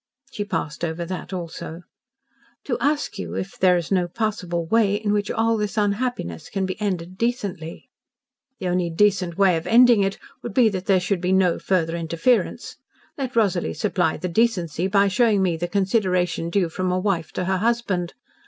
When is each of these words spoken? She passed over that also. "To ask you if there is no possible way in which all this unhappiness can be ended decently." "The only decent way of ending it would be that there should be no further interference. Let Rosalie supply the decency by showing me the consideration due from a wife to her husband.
She 0.31 0.43
passed 0.43 0.83
over 0.83 1.05
that 1.05 1.31
also. 1.31 1.83
"To 2.63 2.75
ask 2.79 3.19
you 3.19 3.35
if 3.35 3.55
there 3.59 3.77
is 3.77 3.91
no 3.91 4.07
possible 4.07 4.65
way 4.65 4.95
in 4.95 5.13
which 5.13 5.29
all 5.29 5.57
this 5.57 5.77
unhappiness 5.77 6.49
can 6.49 6.65
be 6.65 6.81
ended 6.81 7.19
decently." 7.19 7.87
"The 8.57 8.69
only 8.69 8.89
decent 8.89 9.37
way 9.37 9.57
of 9.57 9.67
ending 9.67 10.01
it 10.01 10.17
would 10.41 10.55
be 10.55 10.69
that 10.69 10.87
there 10.87 10.99
should 10.99 11.21
be 11.21 11.31
no 11.31 11.59
further 11.59 11.95
interference. 11.95 12.77
Let 13.15 13.35
Rosalie 13.35 13.75
supply 13.75 14.17
the 14.17 14.27
decency 14.27 14.87
by 14.87 15.07
showing 15.07 15.43
me 15.43 15.55
the 15.55 15.67
consideration 15.67 16.49
due 16.49 16.69
from 16.69 16.91
a 16.91 16.97
wife 16.97 17.31
to 17.33 17.45
her 17.45 17.57
husband. 17.57 18.15